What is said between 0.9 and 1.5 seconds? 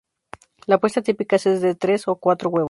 típica